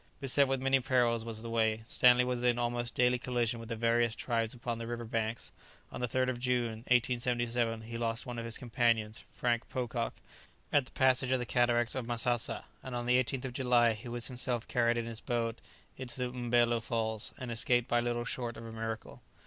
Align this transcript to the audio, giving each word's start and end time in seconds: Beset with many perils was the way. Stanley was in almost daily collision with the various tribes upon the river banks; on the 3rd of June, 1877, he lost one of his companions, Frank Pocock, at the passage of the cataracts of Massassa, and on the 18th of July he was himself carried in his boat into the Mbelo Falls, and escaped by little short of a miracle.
Beset 0.19 0.47
with 0.47 0.59
many 0.63 0.79
perils 0.79 1.23
was 1.23 1.43
the 1.43 1.49
way. 1.51 1.83
Stanley 1.85 2.23
was 2.23 2.43
in 2.43 2.57
almost 2.57 2.95
daily 2.95 3.19
collision 3.19 3.59
with 3.59 3.69
the 3.69 3.75
various 3.75 4.15
tribes 4.15 4.51
upon 4.51 4.79
the 4.79 4.87
river 4.87 5.05
banks; 5.05 5.51
on 5.91 6.01
the 6.01 6.07
3rd 6.07 6.29
of 6.29 6.39
June, 6.39 6.77
1877, 6.89 7.81
he 7.83 7.99
lost 7.99 8.25
one 8.25 8.39
of 8.39 8.45
his 8.45 8.57
companions, 8.57 9.23
Frank 9.31 9.69
Pocock, 9.69 10.15
at 10.73 10.85
the 10.87 10.91
passage 10.93 11.29
of 11.29 11.37
the 11.37 11.45
cataracts 11.45 11.93
of 11.93 12.07
Massassa, 12.07 12.63
and 12.81 12.95
on 12.95 13.05
the 13.05 13.23
18th 13.23 13.45
of 13.45 13.53
July 13.53 13.93
he 13.93 14.07
was 14.07 14.25
himself 14.25 14.67
carried 14.67 14.97
in 14.97 15.05
his 15.05 15.21
boat 15.21 15.61
into 15.97 16.17
the 16.17 16.31
Mbelo 16.35 16.79
Falls, 16.81 17.31
and 17.37 17.51
escaped 17.51 17.87
by 17.87 17.99
little 17.99 18.25
short 18.25 18.57
of 18.57 18.65
a 18.65 18.71
miracle. 18.71 19.21